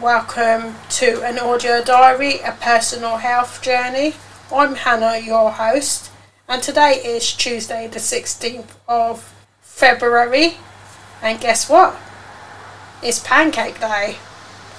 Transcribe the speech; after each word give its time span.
Welcome 0.00 0.76
to 0.92 1.22
an 1.24 1.38
audio 1.38 1.84
diary, 1.84 2.38
a 2.40 2.52
personal 2.52 3.18
health 3.18 3.60
journey. 3.60 4.14
I'm 4.50 4.74
Hannah, 4.74 5.18
your 5.18 5.50
host, 5.50 6.10
and 6.48 6.62
today 6.62 7.02
is 7.04 7.34
Tuesday, 7.34 7.86
the 7.86 7.98
16th 7.98 8.70
of 8.88 9.30
February. 9.60 10.56
And 11.20 11.38
guess 11.38 11.68
what? 11.68 12.00
It's 13.02 13.18
Pancake 13.18 13.78
Day, 13.78 14.16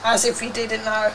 as 0.03 0.25
if 0.25 0.41
you 0.41 0.49
didn't 0.49 0.85
know. 0.85 1.13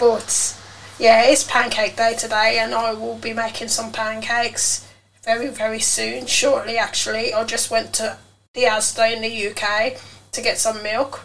But 0.00 0.60
yeah, 0.98 1.22
it's 1.22 1.44
Pancake 1.44 1.96
Day 1.96 2.16
today, 2.18 2.58
and 2.58 2.74
I 2.74 2.94
will 2.94 3.16
be 3.16 3.32
making 3.32 3.68
some 3.68 3.92
pancakes 3.92 4.88
very, 5.22 5.50
very 5.50 5.78
soon. 5.78 6.26
Shortly, 6.26 6.76
actually, 6.76 7.32
I 7.32 7.44
just 7.44 7.70
went 7.70 7.92
to 7.94 8.18
the 8.54 8.62
Asda 8.62 9.14
in 9.14 9.22
the 9.22 9.50
UK 9.50 10.00
to 10.32 10.42
get 10.42 10.58
some 10.58 10.82
milk 10.82 11.20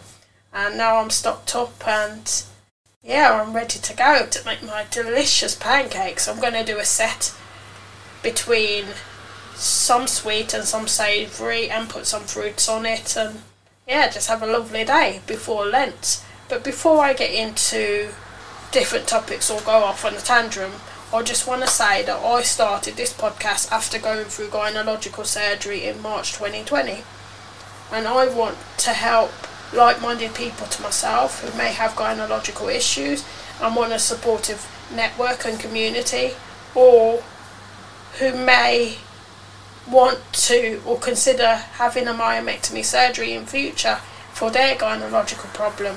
and 0.56 0.78
now 0.78 0.96
I'm 0.96 1.10
stocked 1.10 1.54
up 1.54 1.86
and 1.86 2.42
yeah, 3.02 3.40
I'm 3.40 3.54
ready 3.54 3.78
to 3.78 3.94
go 3.94 4.26
to 4.26 4.44
make 4.46 4.62
my 4.62 4.86
delicious 4.90 5.54
pancakes. 5.54 6.26
I'm 6.26 6.40
going 6.40 6.54
to 6.54 6.64
do 6.64 6.78
a 6.78 6.84
set 6.84 7.36
between 8.22 8.86
some 9.54 10.06
sweet 10.06 10.54
and 10.54 10.64
some 10.64 10.88
savoury 10.88 11.68
and 11.68 11.90
put 11.90 12.06
some 12.06 12.22
fruits 12.22 12.70
on 12.70 12.86
it 12.86 13.16
and 13.18 13.42
yeah, 13.86 14.08
just 14.08 14.28
have 14.28 14.42
a 14.42 14.46
lovely 14.46 14.84
day 14.84 15.20
before 15.26 15.66
Lent. 15.66 16.24
But 16.48 16.64
before 16.64 17.04
I 17.04 17.12
get 17.12 17.32
into 17.32 18.08
different 18.72 19.06
topics 19.06 19.50
or 19.50 19.60
go 19.60 19.84
off 19.84 20.06
on 20.06 20.14
a 20.14 20.20
tantrum, 20.20 20.72
I 21.12 21.22
just 21.22 21.46
want 21.46 21.62
to 21.62 21.68
say 21.68 22.02
that 22.02 22.24
I 22.24 22.42
started 22.42 22.96
this 22.96 23.12
podcast 23.12 23.70
after 23.70 23.98
going 23.98 24.24
through 24.24 24.48
gynecological 24.48 25.26
surgery 25.26 25.84
in 25.84 26.00
March 26.00 26.32
2020. 26.32 27.04
And 27.92 28.08
I 28.08 28.26
want 28.26 28.56
to 28.78 28.90
help 28.90 29.32
like 29.72 30.00
minded 30.00 30.34
people 30.34 30.66
to 30.66 30.82
myself 30.82 31.42
who 31.42 31.58
may 31.58 31.72
have 31.72 31.92
gynecological 31.92 32.74
issues 32.74 33.24
and 33.60 33.74
want 33.74 33.92
a 33.92 33.98
supportive 33.98 34.66
network 34.94 35.44
and 35.44 35.58
community, 35.58 36.32
or 36.74 37.22
who 38.18 38.32
may 38.32 38.96
want 39.90 40.20
to 40.32 40.80
or 40.84 40.98
consider 40.98 41.54
having 41.54 42.08
a 42.08 42.12
myomectomy 42.12 42.84
surgery 42.84 43.32
in 43.32 43.46
future 43.46 43.96
for 44.32 44.50
their 44.50 44.74
gynecological 44.74 45.52
problem. 45.54 45.96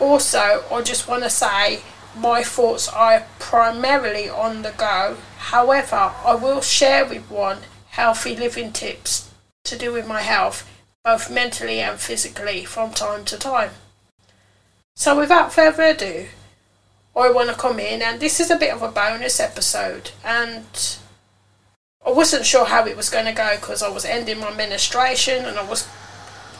Also, 0.00 0.64
I 0.70 0.82
just 0.82 1.06
want 1.06 1.22
to 1.22 1.30
say 1.30 1.80
my 2.16 2.42
thoughts 2.42 2.88
are 2.88 3.26
primarily 3.38 4.28
on 4.28 4.62
the 4.62 4.72
go. 4.72 5.16
However, 5.38 6.12
I 6.24 6.34
will 6.34 6.60
share 6.60 7.04
with 7.04 7.30
one 7.30 7.58
healthy 7.90 8.36
living 8.36 8.72
tips 8.72 9.30
to 9.64 9.78
do 9.78 9.92
with 9.92 10.06
my 10.06 10.22
health 10.22 10.68
both 11.04 11.30
mentally 11.30 11.80
and 11.80 12.00
physically, 12.00 12.64
from 12.64 12.90
time 12.90 13.24
to 13.26 13.36
time. 13.36 13.70
So, 14.96 15.18
without 15.18 15.52
further 15.52 15.82
ado, 15.82 16.28
I 17.14 17.30
want 17.30 17.50
to 17.50 17.54
come 17.54 17.78
in, 17.78 18.00
and 18.00 18.20
this 18.20 18.40
is 18.40 18.50
a 18.50 18.56
bit 18.56 18.72
of 18.72 18.80
a 18.80 18.90
bonus 18.90 19.38
episode. 19.38 20.12
And 20.24 20.98
I 22.04 22.10
wasn't 22.10 22.46
sure 22.46 22.64
how 22.64 22.86
it 22.86 22.96
was 22.96 23.10
going 23.10 23.26
to 23.26 23.32
go 23.32 23.56
because 23.56 23.82
I 23.82 23.90
was 23.90 24.06
ending 24.06 24.40
my 24.40 24.54
menstruation, 24.54 25.44
and 25.44 25.58
I 25.58 25.68
was 25.68 25.86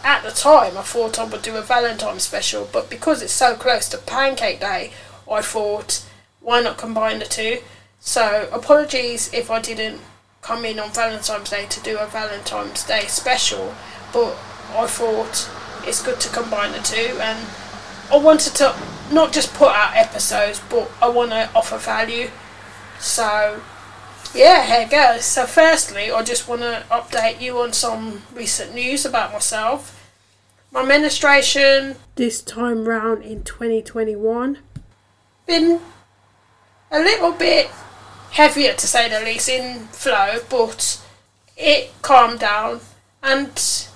at 0.05 0.23
the 0.23 0.31
time 0.31 0.77
I 0.77 0.83
thought 0.83 1.19
I 1.19 1.25
would 1.25 1.41
do 1.41 1.57
a 1.57 1.63
Valentine 1.63 2.21
special, 2.21 2.69
but 2.71 2.91
because 2.91 3.23
it's 3.23 3.33
so 3.33 3.55
close 3.55 3.89
to 3.89 3.99
Pancake 3.99 4.61
Day, 4.61 4.93
I 5.31 5.41
thought 5.41 6.05
why 6.41 6.61
not 6.61 6.77
combine 6.77 7.19
the 7.19 7.25
two. 7.25 7.61
So, 7.99 8.51
apologies 8.53 9.33
if 9.33 9.51
I 9.51 9.63
didn't 9.63 10.03
come 10.43 10.67
in 10.67 10.79
on 10.79 10.91
Valentine's 10.91 11.49
Day 11.49 11.65
to 11.65 11.81
do 11.81 11.97
a 11.97 12.07
Valentine's 12.07 12.85
Day 12.85 13.07
special 13.07 13.75
but 14.15 14.37
I 14.73 14.87
thought 14.87 15.51
it's 15.87 16.03
good 16.03 16.21
to 16.21 16.29
combine 16.31 16.73
the 16.73 16.79
two 16.79 17.19
and 17.21 17.47
I 18.11 18.17
wanted 18.17 18.55
to 18.55 18.75
not 19.13 19.33
just 19.33 19.53
put 19.53 19.69
out 19.69 19.97
episodes 19.97 20.63
but 20.71 20.91
I 21.03 21.09
want 21.09 21.33
to 21.33 21.51
offer 21.55 21.77
value. 21.77 22.31
So 23.01 23.61
yeah 24.35 24.65
here 24.65 24.89
goes. 24.89 25.25
So 25.25 25.47
firstly 25.47 26.11
I 26.13 26.23
just 26.23 26.49
want 26.49 26.63
to 26.63 26.85
update 26.91 27.41
you 27.41 27.59
on 27.59 27.73
some 27.73 28.23
recent 28.33 28.75
news 28.75 29.05
about 29.05 29.33
myself. 29.33 30.01
My 30.71 30.85
menstruation 30.85 31.97
this 32.15 32.41
time 32.41 32.89
round 32.89 33.25
in 33.25 33.43
2021 33.43 34.59
been 35.47 35.81
a 36.91 37.01
little 37.01 37.33
bit 37.33 37.69
heavier 38.31 38.75
to 38.75 38.87
say 38.87 39.09
the 39.09 39.25
least 39.25 39.49
in 39.49 39.87
flow 39.89 40.39
but 40.49 41.01
it 41.57 41.91
calmed 42.03 42.41
down. 42.41 42.81
And 43.23 43.89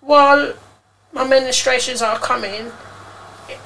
while 0.00 0.54
my 1.12 1.24
menstruations 1.24 2.06
are 2.06 2.18
coming, 2.18 2.72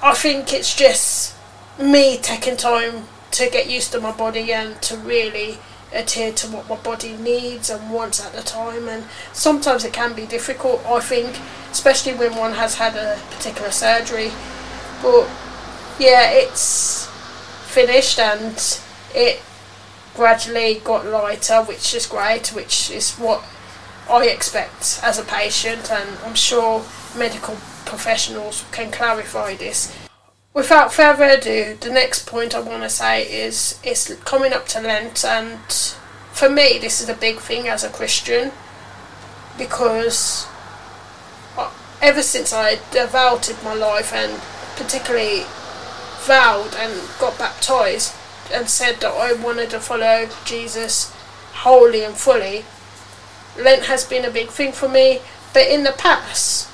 I 0.02 0.14
think 0.14 0.52
it's 0.52 0.74
just 0.74 1.34
me 1.78 2.18
taking 2.18 2.56
time 2.56 3.04
to 3.32 3.50
get 3.50 3.68
used 3.68 3.92
to 3.92 4.00
my 4.00 4.12
body 4.12 4.52
and 4.52 4.80
to 4.82 4.96
really 4.96 5.58
adhere 5.92 6.32
to 6.32 6.48
what 6.48 6.68
my 6.68 6.76
body 6.76 7.16
needs 7.16 7.70
and 7.70 7.90
wants 7.90 8.24
at 8.24 8.32
the 8.32 8.42
time. 8.42 8.88
And 8.88 9.04
sometimes 9.32 9.84
it 9.84 9.92
can 9.92 10.14
be 10.14 10.26
difficult 10.26 10.84
I 10.86 11.00
think 11.00 11.38
especially 11.70 12.14
when 12.14 12.36
one 12.36 12.52
has 12.52 12.76
had 12.76 12.96
a 12.96 13.20
particular 13.30 13.70
surgery. 13.70 14.30
But 15.02 15.28
yeah 15.98 16.30
it's 16.30 17.06
finished 17.66 18.18
and 18.18 18.80
it 19.14 19.40
gradually 20.14 20.80
got 20.84 21.06
lighter 21.06 21.62
which 21.62 21.94
is 21.94 22.06
great 22.06 22.48
which 22.48 22.90
is 22.90 23.16
what 23.16 23.42
I 24.08 24.26
expect 24.26 25.00
as 25.02 25.18
a 25.18 25.24
patient, 25.24 25.90
and 25.90 26.18
I'm 26.24 26.34
sure 26.34 26.84
medical 27.16 27.56
professionals 27.86 28.64
can 28.72 28.90
clarify 28.90 29.54
this. 29.54 29.96
Without 30.52 30.92
further 30.92 31.24
ado, 31.24 31.76
the 31.80 31.90
next 31.90 32.26
point 32.26 32.54
I 32.54 32.60
want 32.60 32.82
to 32.82 32.90
say 32.90 33.22
is 33.22 33.80
it's 33.82 34.14
coming 34.24 34.52
up 34.52 34.66
to 34.68 34.80
Lent, 34.80 35.24
and 35.24 35.58
for 36.32 36.48
me, 36.48 36.78
this 36.78 37.00
is 37.00 37.08
a 37.08 37.14
big 37.14 37.38
thing 37.38 37.68
as 37.68 37.82
a 37.82 37.90
Christian 37.90 38.52
because 39.56 40.46
ever 42.02 42.22
since 42.22 42.52
I 42.52 42.78
devoted 42.90 43.56
my 43.62 43.72
life 43.72 44.12
and 44.12 44.40
particularly 44.76 45.44
vowed 46.20 46.74
and 46.76 46.92
got 47.18 47.38
baptized 47.38 48.14
and 48.52 48.68
said 48.68 48.96
that 49.00 49.14
I 49.14 49.32
wanted 49.32 49.70
to 49.70 49.80
follow 49.80 50.28
Jesus 50.44 51.12
wholly 51.52 52.04
and 52.04 52.14
fully, 52.14 52.64
Lent 53.58 53.84
has 53.84 54.04
been 54.04 54.24
a 54.24 54.30
big 54.30 54.48
thing 54.48 54.72
for 54.72 54.88
me, 54.88 55.20
but 55.52 55.66
in 55.66 55.84
the 55.84 55.92
past, 55.92 56.68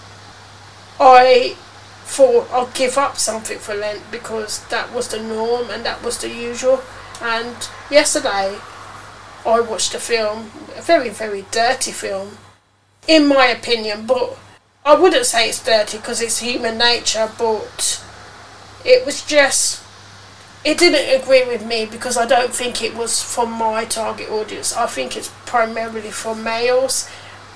I 0.99 1.57
thought 2.05 2.51
I'd 2.51 2.75
give 2.75 2.99
up 2.99 3.17
something 3.17 3.59
for 3.59 3.75
Lent 3.75 4.11
because 4.11 4.67
that 4.69 4.93
was 4.93 5.09
the 5.09 5.23
norm 5.23 5.71
and 5.71 5.85
that 5.85 6.03
was 6.03 6.19
the 6.19 6.29
usual. 6.29 6.83
And 7.23 7.57
yesterday, 7.91 8.59
I 9.47 9.61
watched 9.61 9.95
a 9.95 9.99
film, 9.99 10.51
a 10.77 10.83
very, 10.83 11.11
very 11.11 11.45
dirty 11.51 11.93
film, 11.93 12.39
in 13.07 13.27
my 13.27 13.47
opinion, 13.47 14.07
but 14.07 14.39
I 14.85 14.95
wouldn't 14.95 15.27
say 15.27 15.49
it's 15.49 15.63
dirty 15.63 15.99
because 15.99 16.21
it's 16.21 16.41
human 16.41 16.79
nature, 16.79 17.31
but 17.39 18.03
it 18.85 19.05
was 19.05 19.23
just 19.23 19.83
it 20.65 20.79
didn't 20.79 21.23
agree 21.23 21.45
with 21.47 21.65
me 21.65 21.87
because 21.87 22.17
I 22.17 22.27
don't 22.27 22.53
think 22.53 22.83
it 22.83 22.95
was 22.95 23.23
for 23.23 23.47
my 23.47 23.85
target 23.85 24.29
audience. 24.31 24.77
I 24.77 24.87
think 24.87 25.17
it's 25.17 25.33
primarily 25.47 26.11
for 26.11 26.35
males 26.35 27.09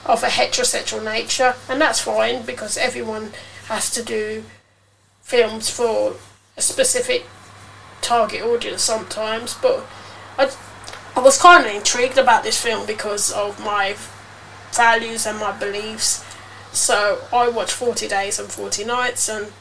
of 0.06 0.22
a 0.22 0.28
heterosexual 0.28 1.04
nature, 1.04 1.54
and 1.68 1.80
that's 1.80 2.00
fine 2.00 2.42
because 2.42 2.76
everyone 2.78 3.32
has 3.66 3.90
to 3.90 4.02
do 4.02 4.44
films 5.22 5.68
for 5.70 6.14
a 6.56 6.62
specific 6.62 7.26
target 8.00 8.42
audience 8.42 8.82
sometimes. 8.82 9.54
But 9.54 9.84
I, 10.38 10.50
I 11.16 11.20
was 11.20 11.40
kind 11.40 11.66
of 11.66 11.74
intrigued 11.74 12.18
about 12.18 12.42
this 12.42 12.60
film 12.60 12.86
because 12.86 13.30
of 13.30 13.62
my 13.62 13.96
values 14.72 15.26
and 15.26 15.38
my 15.38 15.52
beliefs. 15.52 16.24
So 16.72 17.20
I 17.32 17.48
watched 17.48 17.72
40 17.72 18.08
Days 18.08 18.38
and 18.38 18.48
40 18.48 18.84
Nights 18.84 19.28
and 19.28 19.52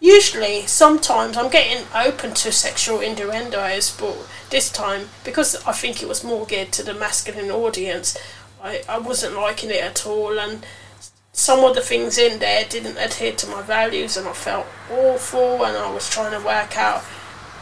Usually, 0.00 0.66
sometimes 0.66 1.36
I'm 1.36 1.50
getting 1.50 1.86
open 1.94 2.34
to 2.34 2.52
sexual 2.52 3.00
innuendos, 3.00 3.96
but 3.96 4.16
this 4.50 4.70
time, 4.70 5.08
because 5.24 5.56
I 5.66 5.72
think 5.72 6.02
it 6.02 6.08
was 6.08 6.22
more 6.22 6.44
geared 6.44 6.72
to 6.72 6.82
the 6.82 6.94
masculine 6.94 7.50
audience, 7.50 8.18
I, 8.62 8.82
I 8.88 8.98
wasn't 8.98 9.34
liking 9.34 9.70
it 9.70 9.82
at 9.82 10.06
all, 10.06 10.38
and 10.38 10.66
some 11.32 11.64
of 11.64 11.74
the 11.74 11.80
things 11.80 12.18
in 12.18 12.38
there 12.38 12.64
didn't 12.64 12.98
adhere 12.98 13.32
to 13.32 13.46
my 13.46 13.62
values, 13.62 14.16
and 14.16 14.28
I 14.28 14.32
felt 14.32 14.66
awful, 14.90 15.64
and 15.64 15.76
I 15.76 15.90
was 15.90 16.10
trying 16.10 16.38
to 16.38 16.46
work 16.46 16.76
out 16.76 17.02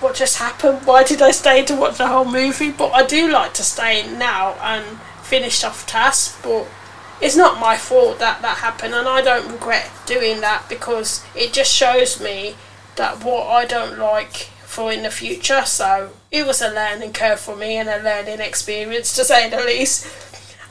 what 0.01 0.17
just 0.17 0.39
happened. 0.39 0.85
Why 0.85 1.05
did 1.05 1.23
I 1.23 1.31
stay 1.31 1.65
to 1.65 1.77
watch 1.77 1.99
the 1.99 2.09
whole 2.09 2.25
movie? 2.25 2.73
But 2.73 2.91
I 2.91 3.07
do 3.07 3.31
like 3.31 3.55
to 3.55 3.63
stay 3.63 4.07
now 4.17 4.55
and 4.61 4.99
finish 5.23 5.63
off 5.63 5.87
tasks, 5.87 6.37
but 6.43 6.67
it's 7.21 7.37
not 7.37 7.61
my 7.61 7.77
fault 7.77 8.19
that 8.19 8.43
that 8.43 8.59
happened, 8.59 8.95
and 8.95 9.09
I 9.09 9.23
don't 9.23 9.51
regret 9.51 9.91
doing 10.07 10.41
that 10.41 10.69
because 10.69 11.25
it 11.37 11.53
just 11.53 11.73
shows 11.73 12.21
me 12.21 12.57
that 12.97 13.25
what 13.25 13.47
I 13.47 13.65
don't 13.65 13.99
like 13.99 14.49
for 14.65 14.91
in 14.91 15.03
the 15.03 15.11
future. 15.11 15.63
So 15.65 16.11
it 16.31 16.47
was 16.47 16.63
a 16.63 16.69
learning 16.69 17.13
curve 17.13 17.41
for 17.41 17.57
me 17.57 17.77
and 17.77 17.89
a 17.89 18.03
learning 18.03 18.41
experience 18.41 19.15
to 19.17 19.25
say 19.25 19.49
the 19.49 19.59
least. 19.59 20.07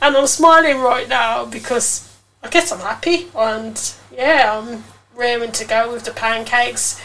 And 0.02 0.18
I'm 0.18 0.28
smiling 0.28 0.80
right 0.80 1.08
now 1.08 1.46
because 1.46 2.12
I 2.44 2.50
guess 2.50 2.72
I'm 2.72 2.80
happy 2.80 3.28
and 3.36 3.94
yeah, 4.12 4.60
I'm 4.60 4.84
raring 5.16 5.52
to 5.54 5.66
go 5.66 5.94
with 5.94 6.06
the 6.06 6.12
pancakes. 6.12 7.00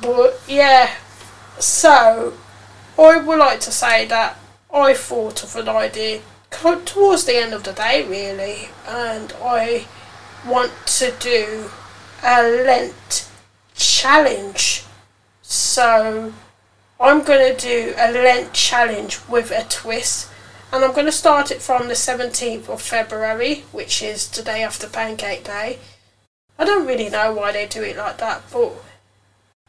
But 0.00 0.40
yeah, 0.48 0.94
so 1.58 2.32
I 2.98 3.18
would 3.18 3.38
like 3.38 3.60
to 3.60 3.70
say 3.70 4.06
that 4.06 4.38
I 4.72 4.94
thought 4.94 5.44
of 5.44 5.54
an 5.56 5.68
idea 5.68 6.22
towards 6.52 7.24
the 7.24 7.36
end 7.36 7.52
of 7.52 7.64
the 7.64 7.72
day, 7.72 8.06
really, 8.06 8.68
and 8.86 9.32
I 9.42 9.86
want 10.46 10.72
to 10.86 11.12
do 11.18 11.70
a 12.22 12.42
Lent 12.42 13.28
challenge. 13.74 14.84
So 15.42 16.32
I'm 17.00 17.22
going 17.24 17.56
to 17.56 17.60
do 17.60 17.94
a 17.96 18.12
Lent 18.12 18.52
challenge 18.52 19.18
with 19.28 19.50
a 19.50 19.64
twist. 19.68 20.28
And 20.72 20.84
I'm 20.84 20.92
going 20.92 21.06
to 21.06 21.12
start 21.12 21.50
it 21.50 21.60
from 21.60 21.88
the 21.88 21.94
17th 21.94 22.68
of 22.68 22.80
February, 22.80 23.64
which 23.72 24.02
is 24.02 24.28
the 24.28 24.42
day 24.42 24.62
after 24.62 24.88
Pancake 24.88 25.44
Day. 25.44 25.78
I 26.58 26.64
don't 26.64 26.86
really 26.86 27.10
know 27.10 27.32
why 27.32 27.52
they 27.52 27.66
do 27.66 27.82
it 27.82 27.96
like 27.96 28.18
that, 28.18 28.42
but 28.50 28.72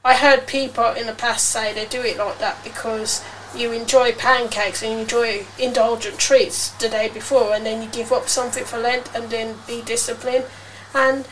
I 0.05 0.15
heard 0.15 0.47
people 0.47 0.91
in 0.91 1.07
the 1.07 1.13
past 1.13 1.49
say 1.49 1.73
they 1.73 1.85
do 1.85 2.01
it 2.01 2.17
like 2.17 2.39
that 2.39 2.63
because 2.63 3.23
you 3.55 3.71
enjoy 3.71 4.13
pancakes 4.13 4.81
and 4.81 4.93
you 4.93 4.97
enjoy 4.99 5.45
indulgent 5.59 6.17
treats 6.17 6.69
the 6.71 6.89
day 6.89 7.09
before 7.09 7.53
and 7.53 7.65
then 7.65 7.81
you 7.81 7.89
give 7.89 8.11
up 8.11 8.27
something 8.27 8.63
for 8.63 8.77
Lent 8.77 9.13
and 9.15 9.29
then 9.29 9.55
be 9.67 9.81
disciplined. 9.81 10.45
And 10.93 11.25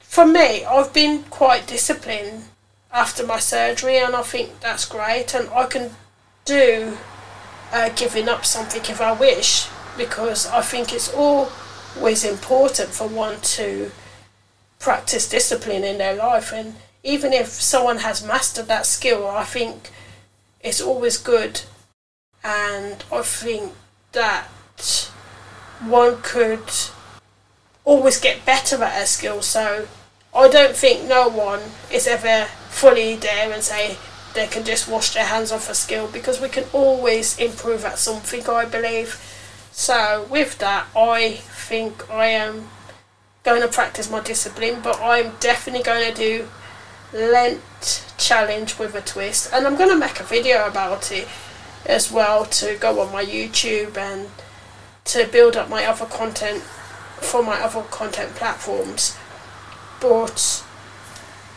for 0.00 0.26
me, 0.26 0.64
I've 0.64 0.92
been 0.92 1.24
quite 1.24 1.66
disciplined 1.66 2.44
after 2.92 3.24
my 3.24 3.38
surgery 3.38 3.98
and 3.98 4.14
I 4.16 4.22
think 4.22 4.60
that's 4.60 4.84
great 4.84 5.34
and 5.34 5.48
I 5.50 5.66
can 5.66 5.90
do 6.44 6.96
uh, 7.72 7.90
giving 7.90 8.28
up 8.28 8.44
something 8.44 8.82
if 8.82 9.00
I 9.00 9.12
wish 9.12 9.68
because 9.96 10.46
I 10.46 10.62
think 10.62 10.92
it's 10.92 11.12
always 11.12 12.24
important 12.24 12.90
for 12.90 13.06
one 13.06 13.40
to 13.40 13.92
practice 14.78 15.28
discipline 15.28 15.84
in 15.84 15.98
their 15.98 16.16
life 16.16 16.52
and 16.52 16.74
even 17.04 17.32
if 17.32 17.48
someone 17.48 17.98
has 17.98 18.24
mastered 18.24 18.66
that 18.66 18.86
skill 18.86 19.28
I 19.28 19.44
think 19.44 19.90
it's 20.62 20.80
always 20.80 21.16
good, 21.16 21.62
and 22.44 23.04
I 23.12 23.22
think 23.22 23.72
that 24.12 24.48
one 25.84 26.20
could 26.22 26.70
always 27.84 28.20
get 28.20 28.44
better 28.44 28.82
at 28.82 29.02
a 29.02 29.06
skill. 29.06 29.42
So 29.42 29.88
I 30.34 30.48
don't 30.48 30.76
think 30.76 31.08
no 31.08 31.28
one 31.28 31.60
is 31.92 32.06
ever 32.06 32.46
fully 32.68 33.16
there 33.16 33.52
and 33.52 33.62
say 33.62 33.96
they 34.34 34.46
can 34.46 34.64
just 34.64 34.88
wash 34.88 35.14
their 35.14 35.24
hands 35.24 35.50
off 35.50 35.68
a 35.68 35.74
skill 35.74 36.06
because 36.06 36.40
we 36.40 36.48
can 36.48 36.64
always 36.72 37.38
improve 37.38 37.84
at 37.84 37.98
something. 37.98 38.48
I 38.48 38.64
believe. 38.64 39.20
So 39.72 40.26
with 40.30 40.58
that, 40.58 40.86
I 40.96 41.40
think 41.68 42.10
I 42.10 42.26
am 42.26 42.68
going 43.42 43.62
to 43.62 43.68
practice 43.68 44.10
my 44.10 44.20
discipline, 44.20 44.80
but 44.82 45.00
I'm 45.00 45.32
definitely 45.40 45.82
going 45.82 46.12
to 46.12 46.14
do 46.14 46.48
Lent 47.12 48.09
challenge 48.30 48.78
with 48.78 48.94
a 48.94 49.00
twist, 49.00 49.52
and 49.52 49.66
I'm 49.66 49.76
to 49.76 49.96
make 49.96 50.20
a 50.20 50.22
video 50.22 50.64
about 50.64 51.10
it 51.10 51.26
as 51.84 52.12
well 52.12 52.44
to 52.44 52.76
go 52.78 53.00
on 53.00 53.12
my 53.12 53.24
YouTube 53.24 53.96
and 53.96 54.28
to 55.06 55.26
build 55.26 55.56
up 55.56 55.68
my 55.68 55.84
other 55.84 56.06
content 56.06 56.62
for 56.62 57.42
my 57.42 57.58
other 57.60 57.82
content 57.90 58.36
platforms. 58.36 59.18
But 60.00 60.64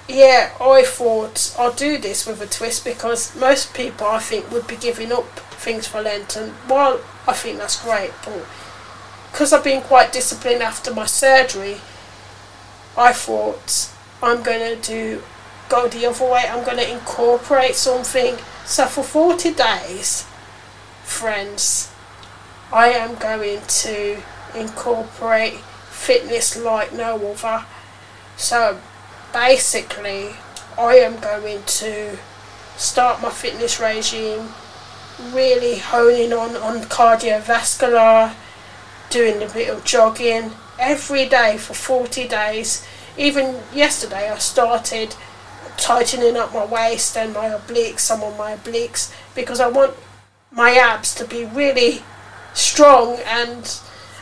yeah, 0.10 0.50
I 0.60 0.82
thought 0.84 1.56
I'll 1.60 1.74
do 1.74 2.00
this 2.00 2.26
with 2.26 2.42
a 2.42 2.48
twist 2.48 2.84
because 2.84 3.36
most 3.36 3.76
people 3.76 4.08
I 4.08 4.18
think 4.18 4.50
would 4.50 4.66
be 4.66 4.76
giving 4.76 5.12
up 5.12 5.28
things 5.66 5.86
for 5.86 6.02
Lent, 6.02 6.36
and 6.36 6.54
while 6.68 7.02
I 7.28 7.34
think 7.34 7.60
that's 7.60 7.84
great, 7.84 8.14
but 8.26 8.48
because 9.32 9.54
I've 9.54 9.64
been 9.64 9.84
quite 9.84 10.12
disciplined 10.12 10.64
after 10.64 10.92
my 10.92 11.06
surgery, 11.06 11.78
I 12.98 13.14
thought 13.14 13.94
I'm 14.24 14.42
going 14.42 14.76
to 14.76 14.82
do 14.82 15.22
go 15.70 15.88
the 15.88 16.06
other 16.06 16.26
way. 16.26 16.46
I'm 16.48 16.64
going 16.64 16.78
to 16.78 16.92
incorporate 16.92 17.76
something. 17.76 18.38
So 18.66 18.86
for 18.86 19.04
40 19.04 19.54
days, 19.54 20.26
friends, 21.04 21.92
I 22.72 22.90
am 22.90 23.16
going 23.16 23.62
to 23.62 24.22
incorporate 24.56 25.60
fitness 25.90 26.58
like 26.58 26.94
no 26.94 27.16
other. 27.16 27.66
So 28.36 28.80
basically, 29.32 30.32
I 30.78 30.96
am 30.96 31.20
going 31.20 31.64
to 31.64 32.18
start 32.78 33.22
my 33.22 33.30
fitness 33.30 33.80
regime 33.80 34.50
really 35.32 35.78
honing 35.78 36.34
on, 36.34 36.56
on 36.58 36.82
cardiovascular, 36.84 38.34
doing 39.10 39.44
a 39.44 39.50
bit 39.54 39.70
of 39.70 39.84
jogging 39.84 40.52
every 40.80 41.28
day 41.28 41.58
for 41.58 41.74
40 41.74 42.28
days. 42.28 42.86
Even 43.18 43.60
yesterday, 43.74 44.30
I 44.30 44.38
started 44.40 45.16
tightening 45.84 46.38
up 46.38 46.54
my 46.54 46.64
waist 46.64 47.18
and 47.18 47.34
my 47.34 47.50
obliques, 47.50 48.00
some 48.00 48.24
of 48.24 48.38
my 48.38 48.56
obliques, 48.56 49.14
because 49.36 49.60
I 49.60 49.68
want 49.68 49.94
my 50.50 50.72
abs 50.76 51.14
to 51.16 51.26
be 51.26 51.44
really 51.44 52.02
strong 52.54 53.18
and 53.26 53.80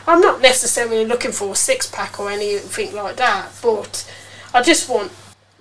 I'm 0.07 0.21
not 0.21 0.41
necessarily 0.41 1.05
looking 1.05 1.31
for 1.31 1.51
a 1.51 1.55
six 1.55 1.87
pack 1.87 2.19
or 2.19 2.31
anything 2.31 2.95
like 2.95 3.17
that, 3.17 3.51
but 3.61 4.11
I 4.55 4.63
just 4.63 4.89
want 4.89 5.11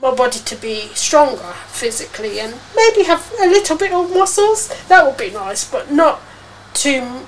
my 0.00 0.14
body 0.14 0.38
to 0.38 0.56
be 0.56 0.88
stronger 0.94 1.52
physically 1.68 2.40
and 2.40 2.54
maybe 2.74 3.02
have 3.02 3.30
a 3.38 3.46
little 3.46 3.76
bit 3.76 3.92
of 3.92 4.10
muscles. 4.14 4.68
That 4.88 5.04
would 5.04 5.18
be 5.18 5.30
nice, 5.30 5.70
but 5.70 5.92
not 5.92 6.22
too 6.72 7.26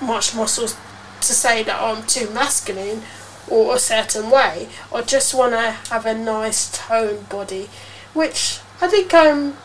much 0.00 0.34
muscles 0.34 0.74
to 1.20 1.32
say 1.34 1.62
that 1.64 1.78
I'm 1.78 2.06
too 2.06 2.30
masculine 2.30 3.02
or 3.48 3.74
a 3.74 3.78
certain 3.78 4.30
way. 4.30 4.68
I 4.90 5.02
just 5.02 5.34
want 5.34 5.52
to 5.52 5.72
have 5.90 6.06
a 6.06 6.14
nice 6.14 6.70
toned 6.72 7.28
body 7.28 7.68
which 8.16 8.60
I 8.80 8.88
think 8.88 9.12
I'm 9.12 9.56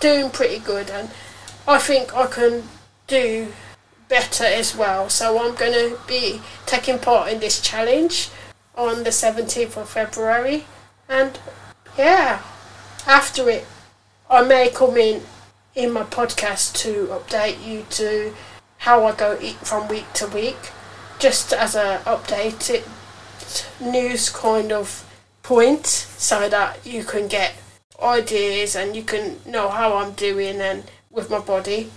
doing 0.00 0.30
pretty 0.30 0.58
good 0.58 0.88
and 0.90 1.10
I 1.68 1.78
think 1.78 2.14
I 2.16 2.26
can 2.26 2.64
do 3.06 3.52
better 4.08 4.44
as 4.44 4.74
well. 4.74 5.10
So 5.10 5.38
I'm 5.38 5.54
going 5.54 5.74
to 5.74 5.98
be 6.08 6.40
taking 6.64 6.98
part 6.98 7.30
in 7.30 7.40
this 7.40 7.60
challenge 7.60 8.30
on 8.74 9.04
the 9.04 9.10
17th 9.10 9.76
of 9.76 9.88
February 9.88 10.64
and 11.08 11.38
yeah, 11.98 12.40
after 13.06 13.48
it 13.50 13.66
I 14.30 14.42
may 14.42 14.70
come 14.70 14.96
in 14.96 15.22
in 15.74 15.92
my 15.92 16.04
podcast 16.04 16.74
to 16.78 17.08
update 17.08 17.66
you 17.66 17.84
to 17.90 18.32
how 18.78 19.04
I 19.04 19.14
go 19.14 19.36
from 19.62 19.88
week 19.88 20.10
to 20.14 20.26
week 20.26 20.70
just 21.18 21.52
as 21.52 21.74
a 21.74 22.00
updated 22.06 22.88
news 23.80 24.30
kind 24.30 24.72
of 24.72 25.04
point 25.42 25.86
so 25.86 26.48
that 26.48 26.86
you 26.86 27.04
can 27.04 27.28
get 27.28 27.54
ideas 28.02 28.76
and 28.76 28.96
you 28.96 29.02
can 29.02 29.36
know 29.46 29.68
how 29.68 29.96
I'm 29.96 30.12
doing 30.12 30.60
and 30.60 30.84
with 31.10 31.30
my 31.30 31.38
body. 31.38 31.90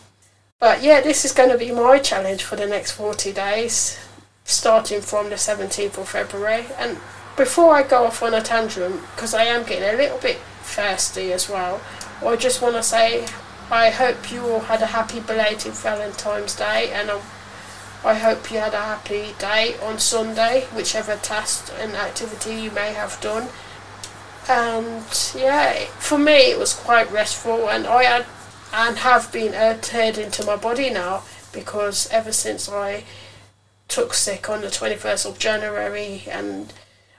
But 0.59 0.81
yeah, 0.81 1.01
this 1.01 1.25
is 1.25 1.31
going 1.31 1.49
to 1.49 1.57
be 1.57 1.71
my 1.71 1.99
challenge 1.99 2.43
for 2.43 2.55
the 2.55 2.65
next 2.65 2.91
40 2.91 3.33
days, 3.33 3.99
starting 4.45 5.01
from 5.01 5.29
the 5.29 5.35
17th 5.35 5.97
of 5.97 6.09
February. 6.09 6.65
And 6.77 6.97
before 7.35 7.75
I 7.75 7.83
go 7.83 8.05
off 8.05 8.23
on 8.23 8.33
a 8.33 8.41
tantrum, 8.41 9.01
because 9.15 9.33
I 9.33 9.43
am 9.43 9.63
getting 9.65 9.93
a 9.93 9.97
little 9.97 10.19
bit 10.19 10.37
thirsty 10.61 11.33
as 11.33 11.49
well, 11.49 11.81
I 12.25 12.35
just 12.37 12.61
want 12.61 12.75
to 12.75 12.83
say 12.83 13.25
I 13.69 13.89
hope 13.89 14.31
you 14.31 14.45
all 14.45 14.59
had 14.61 14.81
a 14.81 14.87
happy 14.87 15.19
belated 15.19 15.73
Valentine's 15.73 16.55
Day 16.55 16.91
and 16.93 17.09
I, 17.11 17.21
I 18.05 18.13
hope 18.13 18.51
you 18.51 18.59
had 18.59 18.73
a 18.73 18.77
happy 18.77 19.33
day 19.39 19.75
on 19.81 19.99
Sunday, 19.99 20.67
whichever 20.75 21.15
task 21.17 21.73
and 21.79 21.95
activity 21.95 22.55
you 22.55 22.71
may 22.71 22.93
have 22.93 23.19
done 23.19 23.49
and 24.49 25.03
yeah, 25.35 25.85
for 25.99 26.17
me 26.17 26.51
it 26.51 26.59
was 26.59 26.73
quite 26.73 27.11
restful, 27.11 27.69
and 27.69 27.87
I 27.87 28.03
had 28.03 28.25
and 28.73 28.97
have 28.97 29.31
been 29.31 29.53
uh, 29.53 29.77
adhered 29.77 30.17
into 30.17 30.43
my 30.43 30.55
body 30.55 30.89
now 30.89 31.21
because 31.53 32.09
ever 32.09 32.31
since 32.31 32.67
I 32.67 33.03
took 33.87 34.15
sick 34.15 34.49
on 34.49 34.61
the 34.61 34.67
21st 34.67 35.29
of 35.29 35.37
January 35.37 36.23
and 36.27 36.73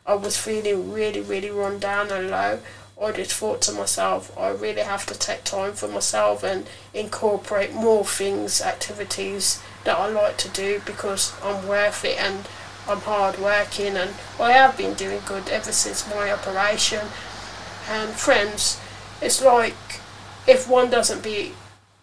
I 0.04 0.14
was 0.14 0.36
feeling 0.36 0.92
really, 0.92 1.20
really 1.20 1.50
run 1.50 1.78
down 1.78 2.10
and 2.10 2.28
low, 2.28 2.58
I 3.00 3.12
just 3.12 3.32
thought 3.32 3.62
to 3.62 3.72
myself, 3.72 4.36
I 4.36 4.48
really 4.48 4.82
have 4.82 5.06
to 5.06 5.18
take 5.18 5.44
time 5.44 5.74
for 5.74 5.86
myself 5.86 6.42
and 6.42 6.66
incorporate 6.92 7.72
more 7.72 8.04
things, 8.04 8.60
activities 8.60 9.62
that 9.84 9.96
I 9.96 10.08
like 10.08 10.36
to 10.38 10.48
do 10.48 10.82
because 10.84 11.32
I'm 11.42 11.68
worth 11.68 12.04
it 12.04 12.18
and 12.18 12.48
I'm 12.88 13.00
hard 13.00 13.38
working 13.38 13.96
and 13.96 14.10
I 14.38 14.52
have 14.52 14.76
been 14.76 14.94
doing 14.94 15.20
good 15.24 15.48
ever 15.48 15.72
since 15.72 16.08
my 16.08 16.30
operation. 16.30 17.00
And 17.88 18.10
friends, 18.10 18.80
it's 19.22 19.42
like 19.42 20.00
if 20.46 20.68
one 20.68 20.90
doesn't 20.90 21.22
be 21.22 21.52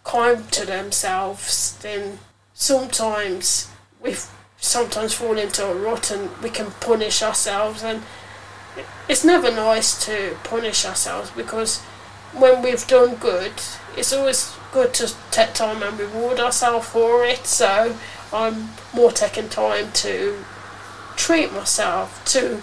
kind 0.04 0.50
to 0.52 0.66
themselves, 0.66 1.78
then 1.78 2.18
sometimes 2.54 3.70
we 4.00 4.16
sometimes 4.56 5.14
fall 5.14 5.38
into 5.38 5.64
a 5.64 5.74
rut 5.74 6.10
and 6.10 6.30
we 6.38 6.50
can 6.50 6.70
punish 6.80 7.22
ourselves 7.22 7.82
and 7.82 8.02
it's 9.08 9.24
never 9.24 9.50
nice 9.50 10.04
to 10.06 10.36
punish 10.44 10.84
ourselves 10.84 11.30
because 11.30 11.80
when 12.32 12.62
we've 12.62 12.86
done 12.86 13.16
good, 13.16 13.52
it's 13.96 14.12
always 14.12 14.54
good 14.72 14.94
to 14.94 15.12
take 15.30 15.52
time 15.52 15.82
and 15.82 15.98
reward 15.98 16.40
ourselves 16.40 16.88
for 16.88 17.24
it. 17.24 17.46
So 17.46 17.96
I'm 18.32 18.70
more 18.94 19.12
taking 19.12 19.48
time 19.48 19.92
to 19.92 20.42
treat 21.16 21.52
myself, 21.52 22.24
to 22.26 22.62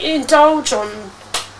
indulge 0.00 0.72
on 0.72 1.10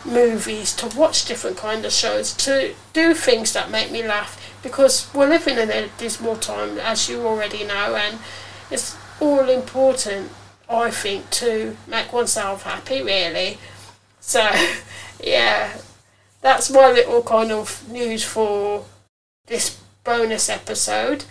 movies, 0.05 0.75
to 0.77 0.87
watch 0.97 1.25
different 1.25 1.57
kind 1.57 1.85
of 1.85 1.93
shows, 1.93 2.33
to 2.35 2.75
do 2.93 3.15
things 3.15 3.53
that 3.53 3.71
make 3.71 3.91
me 3.91 4.07
laugh 4.07 4.41
because 4.63 5.13
we're 5.15 5.29
living 5.29 5.59
in 5.59 5.71
a 5.71 5.89
dismal 5.99 6.37
time, 6.37 6.79
as 6.79 7.09
you 7.09 7.27
already 7.27 7.65
know, 7.65 7.95
and 7.95 8.19
it's 8.71 8.97
all 9.21 9.49
important, 9.49 10.31
I 10.69 10.91
think, 10.91 11.31
to 11.31 11.77
make 11.87 12.13
oneself 12.13 12.63
happy, 12.63 13.03
really. 13.03 13.59
So, 14.21 14.51
yeah, 15.23 15.77
that's 16.41 16.71
my 16.71 16.91
little 16.91 17.23
kind 17.23 17.53
of 17.53 17.89
news 17.89 18.25
for 18.25 18.85
this 19.47 19.81
bonus 20.03 20.49
episode. 20.49 21.25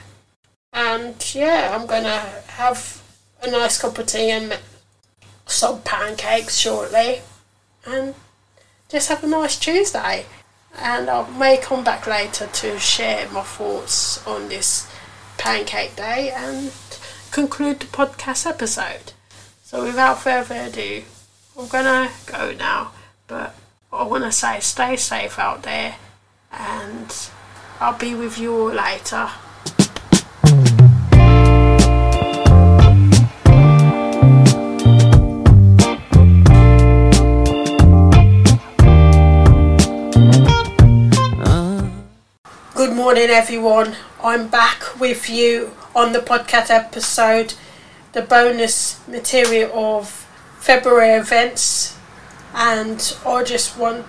And 0.71 1.15
yeah, 1.35 1.75
I'm 1.75 1.85
gonna 1.85 2.19
have 2.47 3.01
a 3.41 3.49
nice 3.49 3.79
cup 3.79 3.97
of 3.97 4.07
tea 4.07 4.31
and 4.31 4.57
some 5.45 5.81
pancakes 5.81 6.57
shortly, 6.57 7.21
and 7.85 8.15
just 8.89 9.09
have 9.09 9.23
a 9.23 9.27
nice 9.27 9.57
Tuesday. 9.57 10.25
And 10.79 11.09
I 11.09 11.29
may 11.37 11.57
come 11.57 11.83
back 11.83 12.07
later 12.07 12.47
to 12.47 12.79
share 12.79 13.29
my 13.29 13.43
thoughts 13.43 14.25
on 14.25 14.49
this 14.49 14.91
pancake 15.37 15.95
day 15.95 16.31
and 16.35 16.71
conclude 17.31 17.79
the 17.79 17.85
podcast 17.85 18.47
episode. 18.47 19.13
So 19.63 19.83
without 19.83 20.19
further 20.19 20.55
ado, 20.55 21.03
I'm 21.57 21.67
gonna 21.67 22.11
go 22.25 22.53
now, 22.53 22.91
but 23.27 23.55
I 23.91 24.03
want 24.03 24.23
to 24.23 24.31
say 24.31 24.59
stay 24.59 24.95
safe 24.95 25.37
out 25.37 25.61
there, 25.63 25.97
and 26.51 27.15
I'll 27.79 27.97
be 27.97 28.15
with 28.15 28.37
you 28.39 28.55
all 28.55 28.71
later. 28.71 29.29
Good 42.93 42.99
morning, 42.99 43.29
everyone. 43.31 43.95
I'm 44.23 44.49
back 44.49 44.99
with 44.99 45.27
you 45.27 45.71
on 45.95 46.13
the 46.13 46.19
podcast 46.19 46.69
episode, 46.69 47.55
the 48.11 48.21
bonus 48.21 49.01
material 49.07 49.71
of 49.73 50.27
February 50.59 51.19
events, 51.19 51.97
and 52.53 53.17
I 53.25 53.43
just 53.45 53.79
wanted 53.79 54.05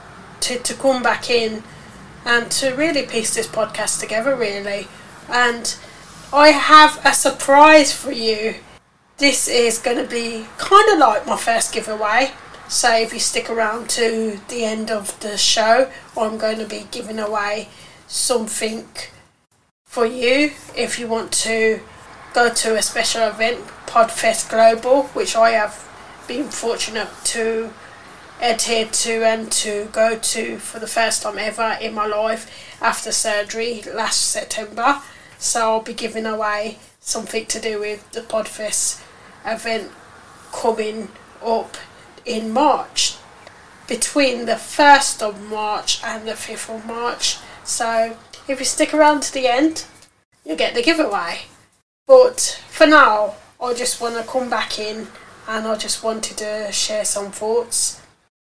to 0.64 0.75
come 0.75 1.03
back 1.03 1.31
in 1.31 1.62
and 2.26 2.50
to 2.50 2.75
really 2.75 3.07
piece 3.07 3.35
this 3.35 3.47
podcast 3.47 4.00
together, 4.00 4.37
really. 4.37 4.87
And 5.31 5.75
I 6.31 6.49
have 6.49 7.00
a 7.07 7.14
surprise 7.14 7.91
for 7.91 8.12
you. 8.12 8.57
This 9.17 9.49
is 9.49 9.79
going 9.79 9.97
to 9.97 10.07
be 10.07 10.45
kind 10.59 10.93
of 10.93 10.99
like 10.99 11.26
my 11.26 11.38
first 11.38 11.73
giveaway. 11.73 12.33
So 12.69 12.95
if 12.95 13.14
you 13.14 13.21
stick 13.21 13.49
around 13.49 13.88
to 13.91 14.41
the 14.49 14.67
end 14.67 14.91
of 14.91 15.19
the 15.21 15.38
show, 15.38 15.91
I'm 16.19 16.37
going 16.37 16.59
to 16.59 16.67
be 16.67 16.87
giving 16.91 17.19
away 17.19 17.69
something 18.14 18.87
for 19.85 20.06
you 20.06 20.52
if 20.76 21.00
you 21.00 21.09
want 21.09 21.33
to 21.33 21.80
go 22.33 22.49
to 22.49 22.76
a 22.76 22.83
special 22.83 23.26
event, 23.26 23.59
Podfest 23.87 24.49
Global, 24.49 25.04
which 25.14 25.35
I 25.35 25.50
have 25.50 25.88
been 26.28 26.49
fortunate 26.49 27.09
to 27.25 27.73
adhere 28.40 28.87
to 28.87 29.25
and 29.25 29.50
to 29.50 29.88
go 29.92 30.16
to 30.16 30.59
for 30.59 30.78
the 30.78 30.87
first 30.87 31.23
time 31.23 31.38
ever 31.38 31.76
in 31.80 31.92
my 31.92 32.06
life 32.06 32.78
after 32.80 33.11
surgery 33.11 33.83
last 33.92 34.30
September. 34.30 35.00
So 35.38 35.61
I'll 35.61 35.83
be 35.83 35.92
giving 35.92 36.25
away 36.25 36.78
something 37.00 37.47
to 37.47 37.61
do 37.61 37.80
with 37.80 38.09
the 38.12 38.21
Podfest 38.21 39.02
event 39.44 39.90
coming 40.52 41.09
up 41.44 41.76
in 42.25 42.52
March, 42.52 43.16
between 43.88 44.47
the 44.47 44.52
1st 44.52 45.21
of 45.21 45.50
March 45.50 46.00
and 46.04 46.28
the 46.28 46.33
5th 46.33 46.76
of 46.76 46.87
March. 46.87 47.38
So 47.64 48.16
if 48.47 48.59
you 48.59 48.64
stick 48.64 48.92
around 48.92 49.23
to 49.23 49.33
the 49.33 49.47
end, 49.49 49.87
you'll 50.44 50.56
get 50.56 50.75
the 50.75 50.83
giveaway. 50.83 51.40
But 52.06 52.61
for 52.68 52.87
now, 52.87 53.37
I 53.61 53.73
just 53.73 54.00
want 54.00 54.16
to 54.16 54.30
come 54.30 54.50
back 54.50 54.78
in 54.78 55.09
and 55.49 55.66
I 55.66 55.76
just 55.76 56.02
wanted 56.02 56.37
to 56.38 56.71
share 56.73 57.04
some 57.04 57.30
thoughts. 57.30 58.00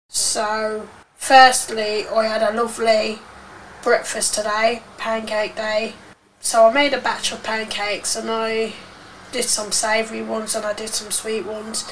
So, 0.10 0.88
firstly, 1.16 2.08
I 2.08 2.26
had 2.28 2.42
a 2.44 2.56
lovely 2.56 3.20
breakfast 3.84 4.34
today, 4.34 4.82
pancake 4.98 5.56
day. 5.56 5.94
So 6.42 6.68
I 6.68 6.74
made 6.74 6.94
a 6.94 7.02
batch 7.02 7.32
of 7.32 7.44
pancakes 7.44 8.16
and 8.16 8.30
I 8.30 8.74
did 9.32 9.46
some 9.46 9.72
savoury 9.72 10.22
ones 10.22 10.56
and 10.56 10.66
I 10.66 10.74
did 10.74 10.90
some 10.90 11.12
sweet 11.12 11.46
ones. 11.46 11.90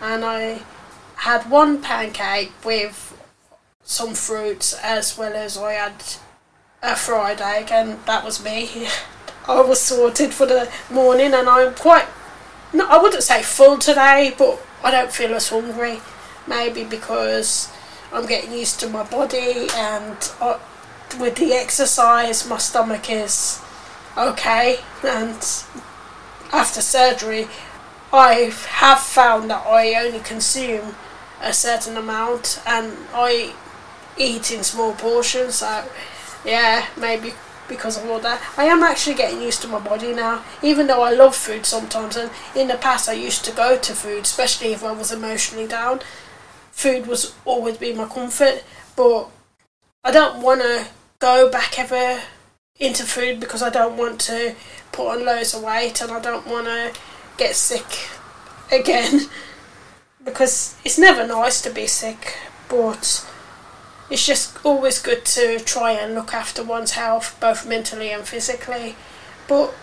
And 0.00 0.24
I 0.24 0.62
had 1.16 1.50
one 1.50 1.82
pancake 1.82 2.52
with 2.64 3.10
some 3.82 4.14
fruits 4.14 4.74
as 4.82 5.18
well 5.18 5.34
as 5.34 5.58
I 5.58 5.72
had 5.72 6.02
a 6.84 7.36
egg 7.40 7.70
and 7.72 7.98
that 8.04 8.24
was 8.24 8.44
me. 8.44 8.88
I 9.48 9.60
was 9.60 9.80
sorted 9.80 10.32
for 10.32 10.46
the 10.46 10.70
morning 10.90 11.34
and 11.34 11.48
I'm 11.48 11.74
quite, 11.74 12.06
no, 12.72 12.86
I 12.88 13.00
wouldn't 13.00 13.22
say 13.22 13.42
full 13.42 13.78
today, 13.78 14.34
but 14.36 14.60
I 14.82 14.90
don't 14.90 15.12
feel 15.12 15.34
as 15.34 15.48
hungry. 15.48 16.00
Maybe 16.46 16.84
because 16.84 17.72
I'm 18.12 18.26
getting 18.26 18.52
used 18.52 18.80
to 18.80 18.88
my 18.88 19.02
body 19.02 19.66
and 19.74 20.16
I, 20.40 20.60
with 21.18 21.36
the 21.36 21.52
exercise 21.52 22.48
my 22.48 22.58
stomach 22.58 23.10
is 23.10 23.60
okay 24.16 24.78
and 25.04 25.36
after 26.52 26.80
surgery 26.80 27.46
I 28.12 28.52
have 28.68 29.00
found 29.00 29.50
that 29.50 29.64
I 29.66 29.94
only 29.94 30.20
consume 30.20 30.94
a 31.40 31.52
certain 31.52 31.96
amount 31.96 32.60
and 32.66 32.96
I 33.12 33.54
eat 34.16 34.50
in 34.50 34.62
small 34.64 34.92
portions 34.92 35.56
so 35.56 35.84
yeah 36.44 36.86
maybe 36.98 37.32
because 37.68 37.96
of 37.96 38.08
all 38.10 38.20
that. 38.20 38.42
I 38.58 38.64
am 38.64 38.82
actually 38.82 39.16
getting 39.16 39.40
used 39.40 39.62
to 39.62 39.68
my 39.68 39.80
body 39.80 40.12
now 40.12 40.44
even 40.62 40.86
though 40.86 41.02
I 41.02 41.12
love 41.12 41.34
food 41.34 41.64
sometimes. 41.66 42.16
And 42.16 42.30
in 42.54 42.68
the 42.68 42.76
past 42.76 43.08
I 43.08 43.14
used 43.14 43.44
to 43.46 43.52
go 43.52 43.78
to 43.78 43.94
food 43.94 44.24
especially 44.24 44.72
if 44.72 44.84
I 44.84 44.92
was 44.92 45.12
emotionally 45.12 45.66
down. 45.66 46.00
Food 46.72 47.06
was 47.06 47.34
always 47.44 47.78
be 47.78 47.92
my 47.92 48.06
comfort 48.06 48.64
but 48.96 49.30
I 50.02 50.10
don't 50.10 50.42
want 50.42 50.60
to 50.60 50.88
go 51.18 51.50
back 51.50 51.78
ever 51.78 52.20
into 52.78 53.04
food 53.04 53.40
because 53.40 53.62
I 53.62 53.70
don't 53.70 53.96
want 53.96 54.20
to 54.22 54.54
put 54.92 55.08
on 55.08 55.24
loads 55.24 55.54
of 55.54 55.62
weight 55.62 56.00
and 56.02 56.10
I 56.12 56.20
don't 56.20 56.46
want 56.46 56.66
to 56.66 56.92
get 57.36 57.56
sick 57.56 58.08
again. 58.70 59.22
Because 60.24 60.74
it's 60.82 60.98
never 60.98 61.26
nice 61.26 61.60
to 61.60 61.70
be 61.70 61.86
sick, 61.86 62.34
but 62.70 63.28
it's 64.10 64.26
just 64.26 64.64
always 64.64 65.00
good 65.00 65.24
to 65.24 65.58
try 65.60 65.92
and 65.92 66.14
look 66.14 66.34
after 66.34 66.62
one's 66.62 66.92
health, 66.92 67.36
both 67.40 67.66
mentally 67.66 68.10
and 68.10 68.26
physically. 68.26 68.96
But 69.48 69.74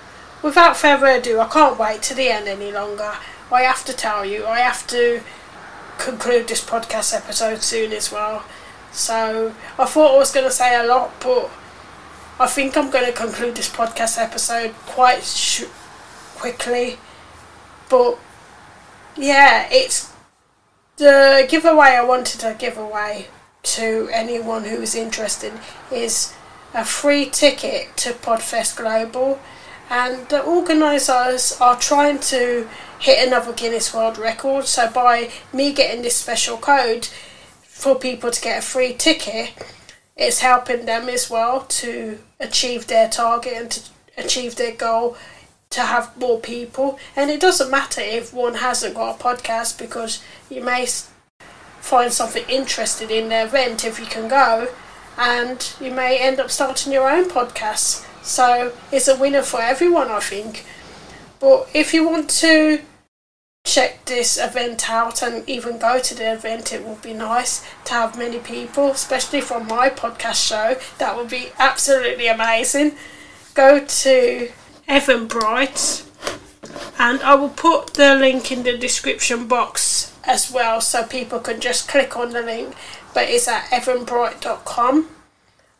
without 0.43 0.77
further 0.77 1.07
ado, 1.07 1.39
I 1.39 1.47
can't 1.47 1.79
wait 1.79 2.01
to 2.03 2.13
the 2.13 2.29
end 2.29 2.47
any 2.47 2.71
longer. 2.71 3.13
I 3.51 3.63
have 3.63 3.83
to 3.85 3.93
tell 3.93 4.23
you, 4.23 4.45
I 4.45 4.59
have 4.59 4.85
to 4.87 5.21
conclude 5.97 6.47
this 6.47 6.63
podcast 6.63 7.15
episode 7.15 7.61
soon 7.61 7.91
as 7.91 8.11
well. 8.11 8.43
So 8.91 9.53
I 9.79 9.85
thought 9.85 10.15
I 10.15 10.17
was 10.17 10.31
going 10.31 10.45
to 10.45 10.51
say 10.51 10.79
a 10.79 10.85
lot, 10.85 11.19
but 11.19 11.49
I 12.39 12.47
think 12.47 12.77
I'm 12.77 12.91
going 12.91 13.05
to 13.05 13.11
conclude 13.11 13.55
this 13.55 13.69
podcast 13.69 14.17
episode 14.17 14.73
quite 14.85 15.23
sh- 15.23 15.65
quickly. 16.35 16.97
But 17.89 18.19
yeah, 19.17 19.67
it's 19.71 20.13
the 20.97 21.45
giveaway 21.49 21.89
I 21.89 22.03
wanted 22.03 22.39
to 22.41 22.55
give 22.57 22.77
away 22.77 23.27
to 23.63 24.09
anyone 24.11 24.63
who 24.63 24.81
is 24.81 24.95
interested 24.95 25.53
is 25.91 26.33
a 26.73 26.85
free 26.85 27.29
ticket 27.29 27.95
to 27.97 28.11
Podfest 28.11 28.77
Global, 28.77 29.39
and 29.89 30.27
the 30.29 30.41
organisers 30.41 31.57
are 31.59 31.77
trying 31.77 32.19
to 32.19 32.67
hit 32.99 33.27
another 33.27 33.51
Guinness 33.51 33.93
World 33.93 34.17
Record. 34.17 34.65
So 34.65 34.89
by 34.89 35.31
me 35.51 35.73
getting 35.73 36.01
this 36.01 36.15
special 36.15 36.57
code 36.57 37.07
for 37.63 37.95
people 37.95 38.31
to 38.31 38.41
get 38.41 38.59
a 38.59 38.61
free 38.61 38.93
ticket, 38.93 39.51
it's 40.15 40.39
helping 40.39 40.85
them 40.85 41.09
as 41.09 41.29
well 41.29 41.61
to 41.61 42.19
achieve 42.39 42.87
their 42.87 43.09
target 43.09 43.53
and 43.53 43.71
to 43.71 43.81
achieve 44.17 44.55
their 44.55 44.75
goal 44.75 45.17
to 45.71 45.81
have 45.81 46.15
more 46.17 46.39
people. 46.39 46.99
And 47.15 47.31
it 47.31 47.41
doesn't 47.41 47.71
matter 47.71 48.01
if 48.01 48.33
one 48.33 48.55
hasn't 48.55 48.95
got 48.95 49.19
a 49.19 49.23
podcast 49.23 49.77
because 49.79 50.21
you 50.49 50.63
may 50.63 50.85
find 51.81 52.13
something 52.13 52.45
interesting 52.47 53.09
in 53.09 53.29
the 53.29 53.43
event 53.43 53.83
if 53.83 53.99
you 53.99 54.05
can 54.05 54.29
go, 54.29 54.69
and 55.17 55.75
you 55.81 55.91
may 55.91 56.17
end 56.19 56.39
up 56.39 56.49
starting 56.49 56.93
your 56.93 57.09
own 57.09 57.29
podcast. 57.29 58.05
So 58.23 58.71
it's 58.91 59.07
a 59.07 59.17
winner 59.17 59.41
for 59.41 59.61
everyone, 59.61 60.09
I 60.09 60.19
think. 60.19 60.65
But 61.39 61.67
if 61.73 61.93
you 61.93 62.07
want 62.07 62.29
to 62.41 62.81
check 63.63 64.05
this 64.05 64.37
event 64.37 64.89
out 64.89 65.21
and 65.21 65.47
even 65.47 65.77
go 65.77 65.99
to 65.99 66.15
the 66.15 66.33
event, 66.33 66.71
it 66.71 66.83
would 66.85 67.01
be 67.01 67.13
nice 67.13 67.65
to 67.85 67.93
have 67.93 68.17
many 68.17 68.39
people, 68.39 68.91
especially 68.91 69.41
from 69.41 69.67
my 69.67 69.89
podcast 69.89 70.47
show. 70.47 70.79
That 70.97 71.17
would 71.17 71.29
be 71.29 71.49
absolutely 71.57 72.27
amazing. 72.27 72.95
Go 73.53 73.79
to 73.83 74.51
Eventbrite, 74.87 76.07
and 76.99 77.21
I 77.21 77.35
will 77.35 77.49
put 77.49 77.95
the 77.95 78.15
link 78.15 78.51
in 78.51 78.63
the 78.63 78.77
description 78.77 79.47
box 79.47 80.10
as 80.23 80.51
well, 80.51 80.81
so 80.81 81.03
people 81.03 81.39
can 81.39 81.59
just 81.59 81.87
click 81.87 82.15
on 82.15 82.31
the 82.31 82.41
link. 82.41 82.75
But 83.13 83.29
it's 83.29 83.47
at 83.47 83.65
eventbrite.com. 83.65 85.09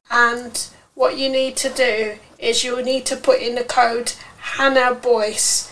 And 0.09 0.67
what 0.95 1.17
you 1.17 1.29
need 1.29 1.55
to 1.57 1.69
do 1.69 2.15
is 2.37 2.63
you 2.63 2.75
will 2.75 2.83
need 2.83 3.05
to 3.07 3.15
put 3.15 3.41
in 3.41 3.55
the 3.55 3.63
code 3.63 4.13
Hannah 4.39 4.95
Boyce. 4.95 5.71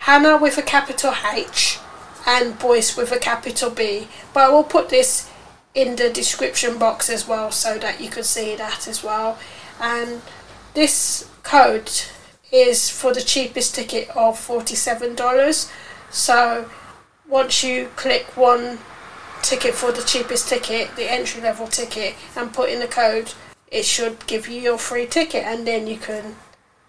Hannah 0.00 0.36
with 0.36 0.58
a 0.58 0.62
capital 0.62 1.14
H 1.32 1.78
and 2.26 2.58
Boyce 2.58 2.96
with 2.96 3.12
a 3.12 3.18
capital 3.18 3.70
B. 3.70 4.08
But 4.32 4.44
I 4.44 4.48
will 4.50 4.64
put 4.64 4.88
this 4.88 5.30
in 5.74 5.96
the 5.96 6.10
description 6.10 6.78
box 6.78 7.08
as 7.08 7.26
well 7.26 7.50
so 7.50 7.78
that 7.78 8.00
you 8.00 8.10
can 8.10 8.24
see 8.24 8.54
that 8.56 8.86
as 8.86 9.02
well. 9.02 9.38
And 9.80 10.22
this 10.74 11.28
code 11.42 11.90
is 12.52 12.90
for 12.90 13.12
the 13.14 13.22
cheapest 13.22 13.74
ticket 13.74 14.08
of 14.10 14.36
$47. 14.36 15.70
So 16.10 16.70
once 17.32 17.64
you 17.64 17.88
click 17.96 18.26
one 18.36 18.78
ticket 19.40 19.74
for 19.74 19.90
the 19.90 20.02
cheapest 20.02 20.50
ticket, 20.50 20.94
the 20.96 21.10
entry 21.10 21.40
level 21.40 21.66
ticket, 21.66 22.14
and 22.36 22.52
put 22.52 22.68
in 22.68 22.78
the 22.78 22.86
code, 22.86 23.32
it 23.68 23.86
should 23.86 24.26
give 24.26 24.46
you 24.46 24.60
your 24.60 24.76
free 24.76 25.06
ticket 25.06 25.42
and 25.42 25.66
then 25.66 25.86
you 25.86 25.96
can 25.96 26.36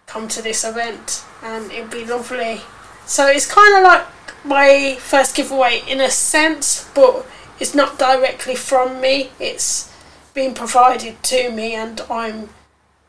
come 0.06 0.28
to 0.28 0.42
this 0.42 0.66
event 0.66 1.24
and 1.42 1.72
it'll 1.72 1.88
be 1.88 2.04
lovely. 2.04 2.60
So 3.06 3.26
it's 3.28 3.50
kind 3.50 3.78
of 3.78 3.84
like 3.84 4.06
my 4.44 4.98
first 5.00 5.34
giveaway 5.34 5.82
in 5.88 6.02
a 6.02 6.12
sense, 6.12 6.90
but 6.94 7.26
it's 7.58 7.74
not 7.74 7.98
directly 7.98 8.56
from 8.56 9.00
me, 9.00 9.32
it's 9.40 9.90
being 10.34 10.54
provided 10.54 11.24
to 11.24 11.52
me 11.52 11.74
and 11.74 12.02
I'm 12.10 12.50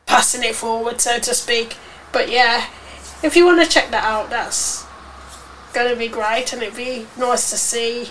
passing 0.05 0.41
it 0.41 0.55
forward, 0.55 1.01
so 1.01 1.19
to 1.19 1.33
speak. 1.33 1.75
But 2.13 2.31
yeah, 2.31 2.69
if 3.21 3.35
you 3.35 3.45
want 3.45 3.61
to 3.61 3.69
check 3.69 3.91
that 3.91 4.05
out, 4.05 4.29
that's 4.29 4.85
going 5.75 5.91
to 5.91 5.99
be 5.99 6.07
great 6.07 6.53
and 6.53 6.63
it'd 6.63 6.75
be 6.75 7.05
nice 7.19 7.49
to 7.49 7.57
see 7.57 8.09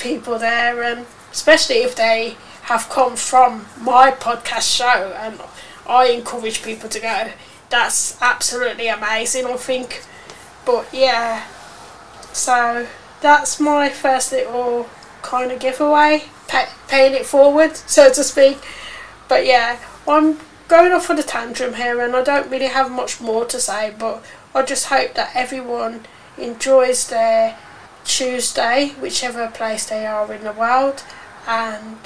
people 0.00 0.38
there, 0.38 0.82
and 0.82 1.06
especially 1.30 1.76
if 1.76 1.94
they 1.94 2.36
have 2.62 2.88
come 2.90 3.14
from 3.14 3.66
my 3.80 4.10
podcast 4.10 4.76
show 4.76 5.14
and 5.16 5.40
I 5.88 6.06
encourage 6.06 6.62
people 6.62 6.88
to 6.88 7.00
go. 7.00 7.30
That's 7.70 8.20
absolutely 8.20 8.88
amazing, 8.88 9.46
I 9.46 9.56
think. 9.56 10.02
But 10.66 10.88
yeah, 10.92 11.46
so 12.32 12.86
that's 13.20 13.60
my 13.60 13.88
first 13.88 14.32
little 14.32 14.88
kind 15.22 15.52
of 15.52 15.60
giveaway, 15.60 16.24
pay, 16.48 16.66
paying 16.88 17.14
it 17.14 17.26
forward, 17.26 17.76
so 17.76 18.12
to 18.12 18.24
speak. 18.24 18.58
But 19.28 19.46
yeah, 19.46 19.78
I'm 20.08 20.38
going 20.66 20.92
off 20.92 21.10
on 21.10 21.18
a 21.18 21.22
tantrum 21.22 21.74
here 21.74 22.00
and 22.00 22.16
I 22.16 22.24
don't 22.24 22.50
really 22.50 22.68
have 22.68 22.90
much 22.90 23.20
more 23.20 23.44
to 23.46 23.60
say, 23.60 23.94
but 23.96 24.24
I 24.54 24.62
just 24.62 24.86
hope 24.86 25.14
that 25.14 25.30
everyone 25.34 26.06
enjoys 26.38 27.08
their 27.08 27.56
Tuesday, 28.04 28.90
whichever 29.00 29.48
place 29.48 29.86
they 29.86 30.06
are 30.06 30.32
in 30.32 30.44
the 30.44 30.52
world, 30.52 31.02
and 31.46 31.98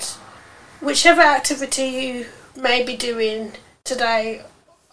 whichever 0.80 1.22
activity 1.22 1.84
you 1.84 2.26
may 2.56 2.82
be 2.82 2.96
doing 2.96 3.52
today. 3.84 4.42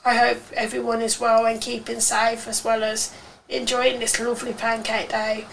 I 0.04 0.16
hope 0.16 0.38
everyone 0.54 1.02
is 1.02 1.20
well 1.20 1.46
and 1.46 1.60
keeping 1.60 2.00
safe 2.00 2.48
as 2.48 2.64
well 2.64 2.84
as 2.84 3.14
enjoying 3.50 4.00
this 4.00 4.20
lovely 4.20 4.54
pancake 4.54 5.10
day. 5.10 5.46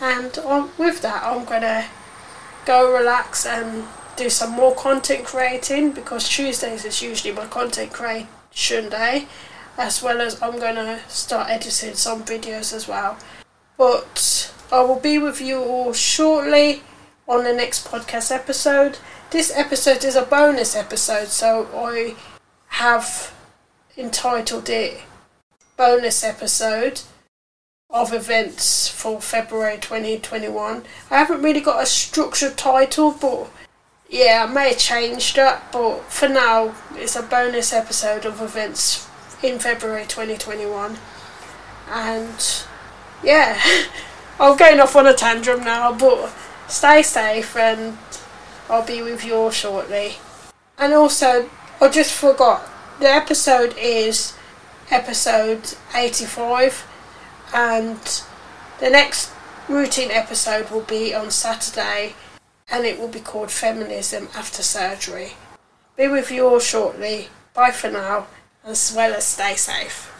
And 0.00 0.36
on, 0.38 0.70
with 0.78 1.02
that, 1.02 1.22
I'm 1.22 1.44
gonna 1.44 1.86
go 2.64 2.92
relax 2.92 3.46
and 3.46 3.84
do 4.16 4.30
some 4.30 4.52
more 4.52 4.74
content 4.74 5.24
creating 5.24 5.92
because 5.92 6.28
Tuesdays 6.28 6.84
is 6.84 7.02
usually 7.02 7.34
my 7.34 7.46
content 7.46 7.92
creation 7.92 8.88
day, 8.88 9.26
as 9.76 10.02
well 10.02 10.20
as 10.20 10.40
I'm 10.40 10.58
gonna 10.58 11.00
start 11.08 11.50
editing 11.50 11.94
some 11.94 12.24
videos 12.24 12.72
as 12.72 12.86
well. 12.86 13.18
But 13.76 14.52
I 14.70 14.80
will 14.82 15.00
be 15.00 15.18
with 15.18 15.40
you 15.40 15.62
all 15.62 15.92
shortly 15.92 16.82
on 17.28 17.44
the 17.44 17.52
next 17.52 17.86
podcast 17.86 18.30
episode. 18.30 18.98
This 19.30 19.52
episode 19.54 20.04
is 20.04 20.16
a 20.16 20.22
bonus 20.22 20.76
episode, 20.76 21.28
so 21.28 21.68
I 21.74 22.14
have 22.68 23.34
entitled 23.96 24.68
it 24.68 25.00
Bonus 25.76 26.22
Episode 26.22 27.00
of 27.90 28.12
Events 28.12 28.88
for 28.88 29.20
February 29.20 29.78
2021. 29.78 30.84
I 31.10 31.18
haven't 31.18 31.42
really 31.42 31.60
got 31.60 31.82
a 31.82 31.86
structured 31.86 32.56
title, 32.56 33.10
but 33.12 33.50
yeah, 34.08 34.46
I 34.48 34.52
may 34.52 34.68
have 34.68 34.78
changed 34.78 35.36
that, 35.36 35.72
but 35.72 36.00
for 36.04 36.28
now, 36.28 36.74
it's 36.94 37.16
a 37.16 37.22
bonus 37.22 37.72
episode 37.72 38.24
of 38.24 38.40
events 38.40 39.08
in 39.44 39.58
February 39.58 40.04
2021. 40.04 40.96
And 41.88 42.64
yeah, 43.22 43.60
I'm 44.40 44.56
going 44.56 44.80
off 44.80 44.96
on 44.96 45.06
a 45.06 45.14
tantrum 45.14 45.64
now, 45.64 45.92
but 45.92 46.32
stay 46.68 47.02
safe 47.02 47.56
and 47.56 47.98
I'll 48.68 48.86
be 48.86 49.02
with 49.02 49.24
you 49.24 49.34
all 49.34 49.50
shortly. 49.50 50.14
And 50.78 50.92
also, 50.92 51.48
I 51.80 51.88
just 51.88 52.12
forgot, 52.12 52.68
the 53.00 53.08
episode 53.08 53.76
is 53.76 54.34
episode 54.90 55.74
85, 55.94 56.86
and 57.52 58.22
the 58.80 58.90
next 58.90 59.30
routine 59.68 60.10
episode 60.10 60.70
will 60.70 60.82
be 60.82 61.14
on 61.14 61.30
Saturday 61.30 62.14
and 62.68 62.84
it 62.84 62.98
will 62.98 63.08
be 63.08 63.20
called 63.20 63.50
Feminism 63.50 64.28
After 64.34 64.62
Surgery. 64.62 65.34
Be 65.96 66.08
with 66.08 66.30
you 66.30 66.48
all 66.48 66.58
shortly. 66.58 67.28
Bye 67.52 67.70
for 67.70 67.90
now, 67.90 68.26
as 68.66 68.92
well 68.96 69.14
as 69.14 69.24
stay 69.24 69.56
safe. 69.56 70.13